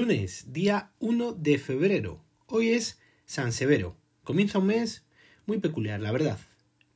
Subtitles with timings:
[0.00, 2.24] Lunes, día 1 de febrero.
[2.46, 3.98] Hoy es San Severo.
[4.24, 5.04] Comienza un mes
[5.44, 6.38] muy peculiar, la verdad,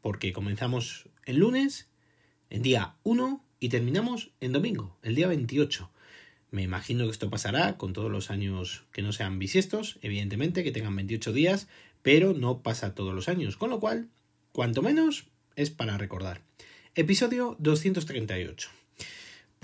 [0.00, 1.90] porque comenzamos el lunes,
[2.48, 5.90] en día 1, y terminamos en domingo, el día 28.
[6.50, 10.73] Me imagino que esto pasará con todos los años que no sean bisiestos, evidentemente, que
[10.73, 11.68] tengan 28 días,
[12.00, 14.09] pero no pasa todos los años, con lo cual,
[14.50, 15.27] cuanto menos,
[15.57, 16.41] es para recordar.
[16.95, 18.70] Episodio 238.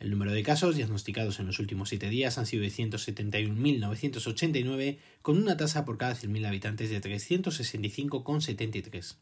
[0.00, 5.36] El número de casos diagnosticados en los últimos 7 días han sido de 171.989 con
[5.36, 9.16] una tasa por cada 100.000 habitantes de 365,73.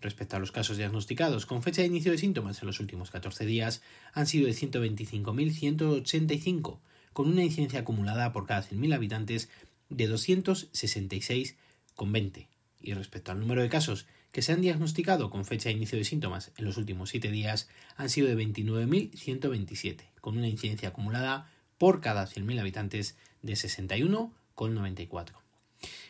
[0.00, 3.44] Respecto a los casos diagnosticados con fecha de inicio de síntomas en los últimos 14
[3.44, 6.78] días han sido de 125.185
[7.12, 9.48] con una incidencia acumulada por cada 100.000 habitantes
[9.88, 12.46] de 266,20.
[12.80, 16.02] Y respecto al número de casos que se han diagnosticado con fecha de inicio de
[16.02, 22.00] síntomas en los últimos 7 días han sido de 29.127, con una incidencia acumulada por
[22.00, 25.34] cada 100.000 habitantes de 61,94.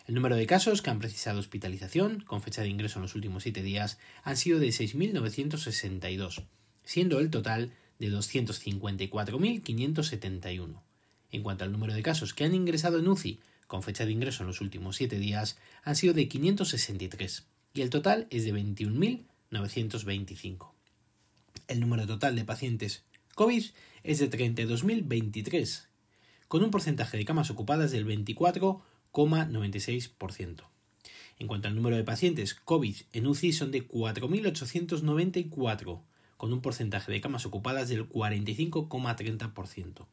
[0.07, 3.43] El número de casos que han precisado hospitalización con fecha de ingreso en los últimos
[3.43, 6.47] 7 días han sido de 6.962,
[6.83, 10.81] siendo el total de 254.571.
[11.31, 14.45] En cuanto al número de casos que han ingresado en UCI con fecha de ingreso
[14.45, 20.71] en los últimos 7 días han sido de 563, y el total es de 21.925.
[21.67, 23.03] El número total de pacientes
[23.35, 23.65] COVID
[24.05, 25.87] es de 32.023,
[26.47, 30.69] con un porcentaje de camas ocupadas del 24,96%.
[31.41, 36.03] En cuanto al número de pacientes COVID en UCI son de 4.894,
[36.37, 40.06] con un porcentaje de camas ocupadas del 45,30%.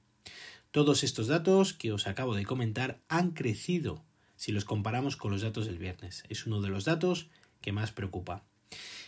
[0.72, 4.04] Todos estos datos que os acabo de comentar han crecido
[4.36, 6.24] si los comparamos con los datos del viernes.
[6.30, 7.30] Es uno de los datos
[7.62, 8.44] que más preocupa.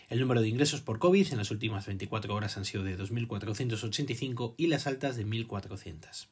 [0.09, 4.56] El número de ingresos por COVID en las últimas 24 horas han sido de 2.485
[4.58, 6.28] y las altas de 1.400.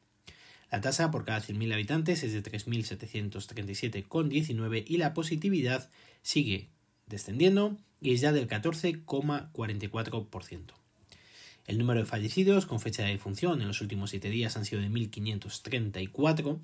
[0.76, 5.90] La tasa por cada 100.000 habitantes es de 3.737,19 y la positividad
[6.22, 6.68] sigue
[7.06, 10.74] descendiendo y es ya del 14,44%.
[11.66, 14.82] El número de fallecidos con fecha de defunción en los últimos 7 días han sido
[14.82, 16.60] de 1.534,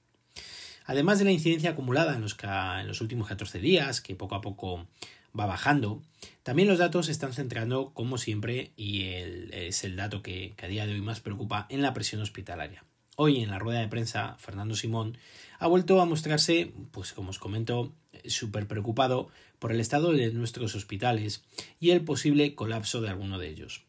[0.85, 4.41] Además de la incidencia acumulada en los, en los últimos 14 días, que poco a
[4.41, 4.87] poco
[5.37, 6.01] va bajando,
[6.43, 10.69] también los datos se están centrando, como siempre, y es el dato que, que a
[10.69, 12.83] día de hoy más preocupa, en la presión hospitalaria.
[13.15, 15.17] Hoy en la rueda de prensa, Fernando Simón
[15.59, 17.93] ha vuelto a mostrarse, pues como os comento,
[18.25, 19.27] súper preocupado
[19.59, 21.43] por el estado de nuestros hospitales
[21.81, 23.83] y el posible colapso de alguno de ellos.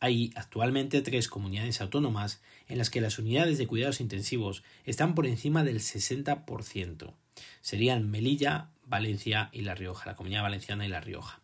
[0.00, 5.28] Hay actualmente tres comunidades autónomas en las que las unidades de cuidados intensivos están por
[5.28, 7.14] encima del 60%.
[7.60, 11.40] Serían Melilla, Valencia y La Rioja, la Comunidad Valenciana y La Rioja.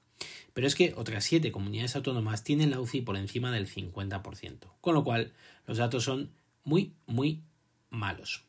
[0.53, 4.95] Pero es que otras siete comunidades autónomas tienen la UCI por encima del 50%, con
[4.95, 5.33] lo cual
[5.67, 6.33] los datos son
[6.65, 7.43] muy, muy
[7.91, 8.45] malos.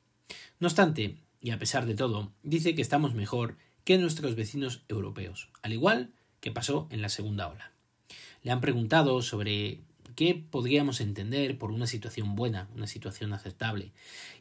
[0.59, 5.49] No obstante, y a pesar de todo, dice que estamos mejor que nuestros vecinos europeos,
[5.61, 7.71] al igual que pasó en la segunda ola.
[8.43, 9.81] Le han preguntado sobre
[10.19, 13.93] qué podríamos entender por una situación buena, una situación aceptable,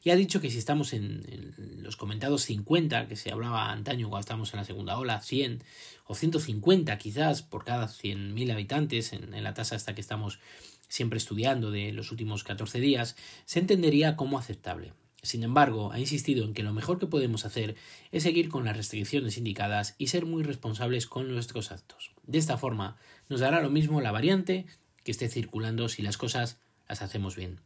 [0.03, 1.55] y ha dicho que si estamos en,
[1.85, 5.63] los comentados 50, que se hablaba antaño cuando estábamos en la segunda ola, 100
[6.09, 10.41] o 150 quizás por cada 100.000 habitantes en, en la tasa hasta que estamos
[10.89, 13.15] siempre estudiando de los últimos 14 días,
[13.45, 14.95] se entendería como aceptable.
[15.23, 17.77] Sin embargo, ha insistido en que lo mejor que podemos hacer
[18.11, 22.11] es seguir con las restricciones indicadas y ser muy responsables con nuestros actos.
[22.27, 22.97] De esta forma,
[23.29, 24.67] nos dará lo mismo la variante
[25.08, 27.60] que esté circulando si las cosas las hacemos bien.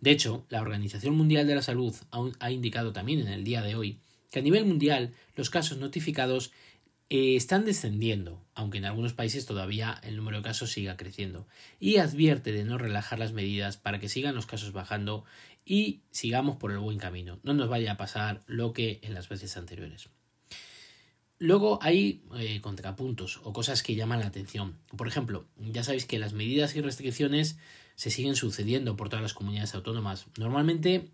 [0.00, 1.94] De hecho, la Organización Mundial de la Salud
[2.40, 4.00] ha indicado también en el día de hoy
[4.32, 6.50] que a nivel mundial los casos notificados
[7.08, 11.46] eh, están descendiendo, aunque en algunos países todavía el número de casos siga creciendo,
[11.78, 15.24] y advierte de no relajar las medidas para que sigan los casos bajando
[15.64, 19.28] y sigamos por el buen camino, no nos vaya a pasar lo que en las
[19.28, 20.08] veces anteriores.
[21.42, 24.78] Luego hay eh, contrapuntos o cosas que llaman la atención.
[24.96, 27.58] Por ejemplo, ya sabéis que las medidas y restricciones
[27.96, 30.26] se siguen sucediendo por todas las comunidades autónomas.
[30.38, 31.10] Normalmente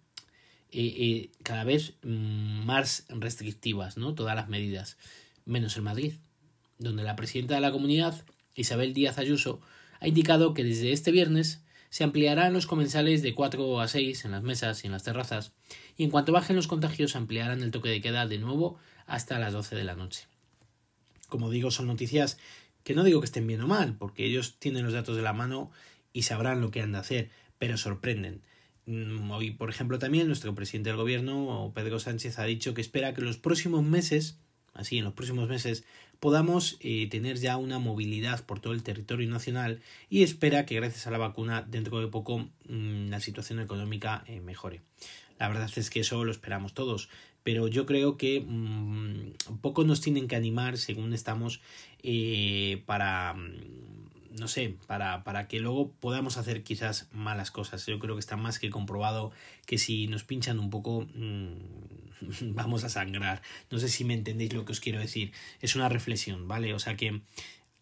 [0.71, 4.15] eh, cada vez mm, más restrictivas, ¿no?
[4.15, 4.99] Todas las medidas
[5.47, 6.13] menos en Madrid,
[6.79, 8.23] donde la presidenta de la comunidad,
[8.55, 9.63] Isabel Díaz Ayuso,
[9.99, 14.33] ha indicado que desde este viernes se ampliarán los comensales de 4 a 6 en
[14.33, 15.53] las mesas y en las terrazas,
[15.97, 19.53] y en cuanto bajen los contagios ampliarán el toque de queda de nuevo hasta las
[19.53, 20.27] 12 de la noche.
[21.29, 22.39] Como digo, son noticias
[22.85, 25.33] que no digo que estén bien o mal, porque ellos tienen los datos de la
[25.33, 25.71] mano
[26.13, 28.43] y sabrán lo que han de hacer, pero sorprenden.
[28.87, 33.13] Mm, hoy, por ejemplo, también nuestro presidente del gobierno, Pedro Sánchez, ha dicho que espera
[33.13, 34.39] que los próximos meses
[34.79, 35.85] así en los próximos meses,
[36.21, 41.07] podamos eh, tener ya una movilidad por todo el territorio nacional y espera que gracias
[41.07, 44.81] a la vacuna dentro de poco mm, la situación económica eh, mejore.
[45.39, 47.09] La verdad es que eso lo esperamos todos,
[47.45, 51.61] pero yo creo que mm, poco nos tienen que animar según estamos
[52.03, 54.08] eh, para mm,
[54.39, 57.87] no sé, para, para que luego podamos hacer quizás malas cosas.
[57.87, 59.33] Yo creo que está más que comprobado
[59.67, 61.55] que si nos pinchan un poco mmm,
[62.55, 63.43] vamos a sangrar.
[63.71, 65.33] No sé si me entendéis lo que os quiero decir.
[65.61, 66.75] Es una reflexión, ¿vale?
[66.75, 67.23] O sea que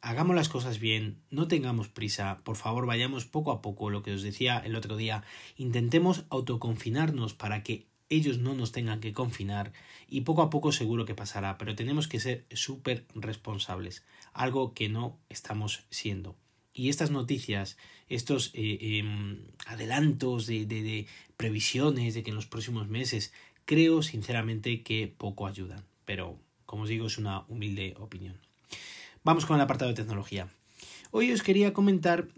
[0.00, 4.12] hagamos las cosas bien, no tengamos prisa, por favor vayamos poco a poco, lo que
[4.12, 5.24] os decía el otro día,
[5.56, 9.72] intentemos autoconfinarnos para que ellos no nos tengan que confinar
[10.06, 14.88] y poco a poco seguro que pasará, pero tenemos que ser súper responsables, algo que
[14.88, 16.36] no estamos siendo.
[16.76, 17.78] Y estas noticias,
[18.10, 21.06] estos eh, em, adelantos de, de,
[21.38, 23.32] previsiones de que en los próximos meses,
[23.64, 25.82] creo sinceramente que poco ayudan.
[26.04, 28.36] Pero, como os digo, es una humilde opinión.
[29.24, 30.50] Vamos con el apartado de tecnología.
[31.12, 32.28] Hoy os quería comentar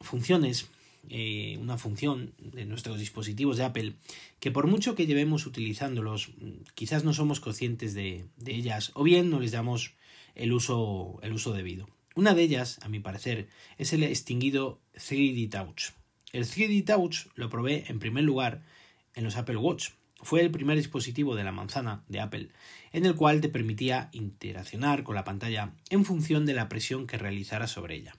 [0.00, 0.66] funciones,
[1.08, 3.92] eh, una función de nuestros dispositivos de Apple,
[4.40, 6.30] que por mucho que llevemos utilizándolos,
[6.74, 9.94] quizás no somos conscientes de, de ellas, o bien no les damos
[10.34, 11.86] el uso, el uso debido.
[12.16, 13.46] Una de ellas, a mi parecer,
[13.76, 15.92] es el extinguido 3D Touch.
[16.32, 18.62] El 3D Touch lo probé en primer lugar
[19.12, 19.90] en los Apple Watch.
[20.22, 22.48] Fue el primer dispositivo de la manzana de Apple
[22.92, 27.18] en el cual te permitía interaccionar con la pantalla en función de la presión que
[27.18, 28.16] realizara sobre ella.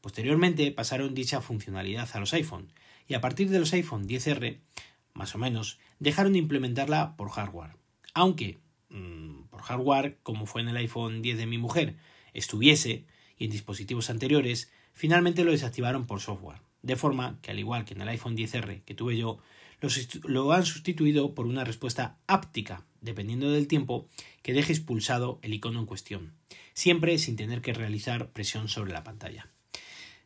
[0.00, 2.72] Posteriormente pasaron dicha funcionalidad a los iPhone
[3.08, 4.60] y a partir de los iPhone 10R,
[5.14, 7.74] más o menos, dejaron de implementarla por hardware.
[8.14, 11.96] Aunque mmm, por hardware, como fue en el iPhone 10 de mi mujer,
[12.32, 13.04] estuviese,
[13.36, 17.94] y en dispositivos anteriores, finalmente lo desactivaron por software, de forma que al igual que
[17.94, 19.38] en el iPhone 10R que tuve yo,
[20.24, 24.08] lo han sustituido por una respuesta áptica, dependiendo del tiempo
[24.42, 26.32] que dejes pulsado el icono en cuestión,
[26.72, 29.50] siempre sin tener que realizar presión sobre la pantalla.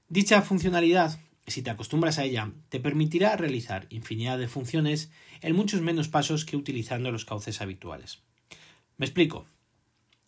[0.08, 5.80] Dicha funcionalidad, si te acostumbras a ella, te permitirá realizar infinidad de funciones en muchos
[5.80, 8.20] menos pasos que utilizando los cauces habituales.
[8.96, 9.46] Me explico.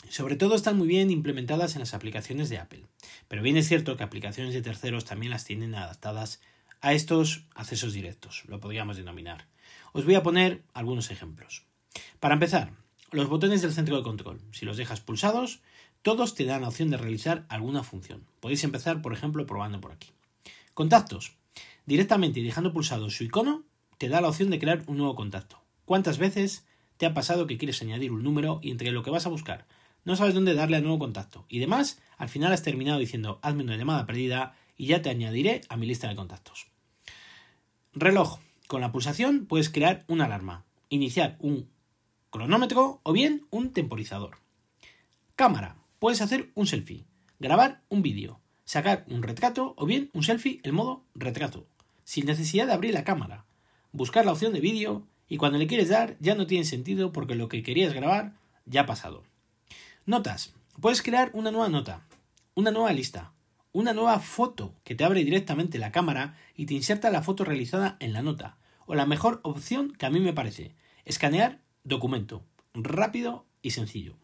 [0.08, 2.84] Sobre todo están muy bien implementadas en las aplicaciones de Apple,
[3.28, 6.40] pero bien es cierto que aplicaciones de terceros también las tienen adaptadas
[6.80, 9.46] a estos accesos directos, lo podríamos denominar.
[9.92, 11.64] Os voy a poner algunos ejemplos.
[12.20, 12.72] Para empezar,
[13.12, 14.40] los botones del centro de control.
[14.52, 15.60] Si los dejas pulsados,
[16.02, 18.24] todos te dan la opción de realizar alguna función.
[18.40, 20.10] Podéis empezar, por ejemplo, probando por aquí.
[20.74, 21.36] Contactos.
[21.84, 23.64] Directamente y dejando pulsado su icono,
[23.98, 25.62] te da la opción de crear un nuevo contacto.
[25.84, 26.64] ¿Cuántas veces
[26.96, 29.66] te ha pasado que quieres añadir un número y entre lo que vas a buscar
[30.04, 31.44] no sabes dónde darle a nuevo contacto?
[31.48, 35.60] Y demás, al final has terminado diciendo hazme una llamada perdida y ya te añadiré
[35.68, 36.66] a mi lista de contactos.
[37.94, 38.38] Reloj.
[38.66, 41.68] Con la pulsación puedes crear una alarma, iniciar un
[42.30, 44.38] cronómetro o bien un temporizador.
[45.36, 45.76] Cámara.
[45.98, 47.04] Puedes hacer un selfie,
[47.38, 51.66] grabar un vídeo, sacar un retrato o bien un selfie en modo retrato,
[52.02, 53.44] sin necesidad de abrir la cámara,
[53.92, 57.34] buscar la opción de vídeo y cuando le quieres dar ya no tiene sentido porque
[57.34, 58.32] lo que querías grabar
[58.66, 59.22] ya ha pasado.
[60.04, 60.52] Notas.
[60.80, 62.04] Puedes crear una nueva nota,
[62.56, 63.30] una nueva lista,
[63.70, 67.98] una nueva foto que te abre directamente la cámara y te inserta la foto realizada
[68.00, 68.58] en la nota.
[68.86, 72.42] O la mejor opción que a mí me parece, escanear documento,
[72.74, 74.16] rápido y sencillo.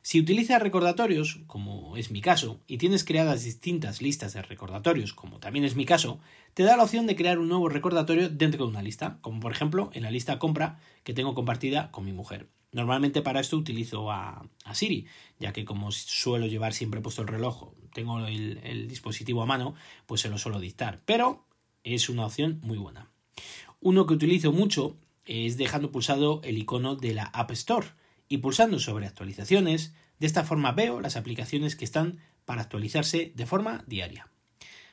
[0.00, 5.40] Si utilizas recordatorios, como es mi caso, y tienes creadas distintas listas de recordatorios, como
[5.40, 6.20] también es mi caso,
[6.54, 9.50] te da la opción de crear un nuevo recordatorio dentro de una lista, como por
[9.50, 12.46] ejemplo en la lista compra que tengo compartida con mi mujer.
[12.72, 15.06] Normalmente para esto utilizo a, Siri,
[15.38, 19.74] ya que como suelo llevar siempre puesto el reloj, tengo el, el dispositivo a mano,
[20.06, 21.02] pues se lo suelo dictar.
[21.04, 21.44] Pero
[21.82, 23.10] es una opción muy buena.
[23.80, 27.88] Uno que utilizo mucho es dejando pulsado el icono de la App Store
[28.28, 33.46] y pulsando sobre actualizaciones, de esta forma veo las aplicaciones que están para actualizarse de
[33.46, 34.28] forma diaria.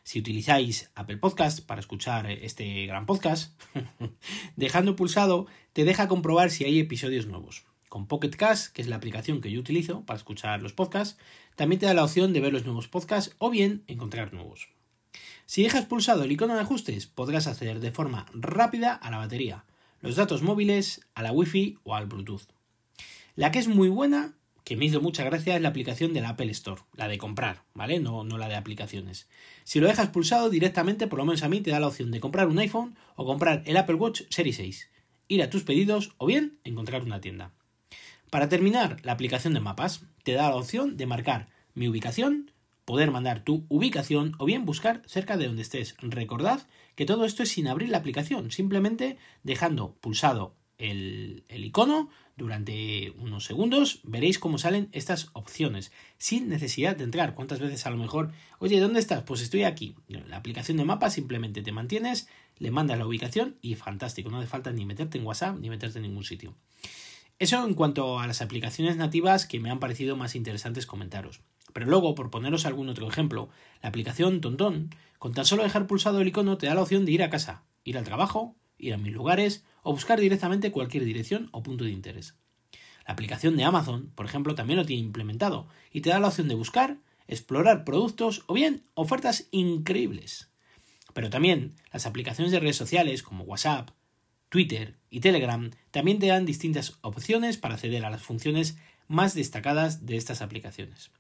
[0.08, 3.52] Si utilizáis Apple Podcast para escuchar este gran podcast,
[4.56, 7.66] dejando pulsado te deja comprobar si hay episodios nuevos.
[7.90, 11.18] Con Pocket Cast, que es la aplicación que yo utilizo para escuchar los podcasts,
[11.58, 14.70] también te da la opción de ver los nuevos podcasts o bien encontrar nuevos.
[15.46, 19.66] Si dejas pulsado el icono de ajustes, podrás acceder de forma rápida a la batería,
[20.00, 22.48] los datos móviles, a la Wi-Fi o al Bluetooth.
[23.36, 24.36] La que es muy buena,
[24.68, 27.64] que me hizo mucha gracia, es la aplicación de la Apple Store, la de comprar,
[27.74, 28.02] ¿vale?
[28.02, 29.30] No, no la de aplicaciones.
[29.64, 32.20] Si lo dejas pulsado directamente, por lo menos a mí te da la opción de
[32.20, 34.90] comprar un iPhone o comprar el Apple Watch Series 6,
[35.30, 37.54] ir a tus pedidos o bien encontrar una tienda.
[38.30, 42.52] Para terminar, la aplicación de mapas te da la opción de marcar mi ubicación,
[42.84, 45.96] poder mandar tu ubicación o bien buscar cerca de donde estés.
[46.02, 53.12] Recordad que todo esto es sin abrir la aplicación, simplemente dejando pulsado el, icono durante
[53.18, 57.34] unos segundos, veréis cómo salen estas opciones, sin necesidad de entrar.
[57.34, 59.24] ¿Cuántas veces a lo mejor, oye, ¿dónde estás?
[59.24, 59.96] Pues estoy aquí.
[60.08, 62.30] La aplicación de mapa simplemente te mantienes,
[62.60, 65.98] le mandas la ubicación y fantástico, no hace falta ni meterte en WhatsApp ni meterte
[65.98, 66.56] en ningún sitio.
[67.40, 71.42] Eso en cuanto a las aplicaciones nativas que me han parecido más interesantes comentaros.
[71.74, 73.50] Pero luego, por poneros algún otro ejemplo,
[73.82, 74.90] la aplicación Tontón,
[75.20, 77.64] con tan solo dejar pulsado el icono, te da la opción de ir a casa,
[77.84, 81.92] ir al trabajo, ir a mis lugares o buscar directamente cualquier dirección o punto de
[81.92, 82.36] interés.
[83.06, 86.48] La aplicación de Amazon, por ejemplo, también lo tiene implementado y te da la opción
[86.48, 90.50] de buscar, explorar productos o bien ofertas increíbles.
[91.14, 93.92] Pero también las aplicaciones de redes sociales como WhatsApp,
[94.50, 100.06] Twitter y Telegram también te dan distintas opciones para acceder a las funciones más destacadas
[100.06, 101.12] de estas aplicaciones.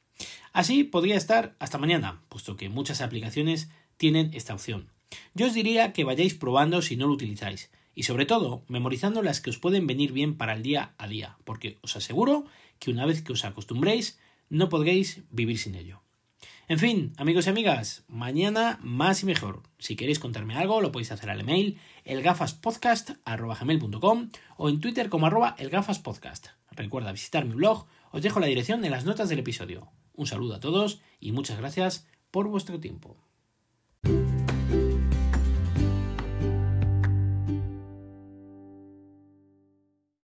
[0.53, 4.89] Así podría estar hasta mañana, puesto que muchas aplicaciones tienen esta opción.
[5.33, 9.41] Yo os diría que vayáis probando si no lo utilizáis y sobre todo memorizando las
[9.41, 12.45] que os pueden venir bien para el día a día, porque os aseguro
[12.79, 16.01] que una vez que os acostumbréis no podréis vivir sin ello.
[16.69, 19.63] En fin, amigos y amigas, mañana más y mejor.
[19.79, 25.55] Si queréis contarme algo, lo podéis hacer al email elgafaspodcast.com o en Twitter como arroba
[25.57, 26.47] elgafaspodcast.
[26.71, 29.91] Recuerda visitar mi blog, os dejo la dirección en las notas del episodio.
[30.13, 33.26] Un saludo a todos y muchas gracias por vuestro tiempo.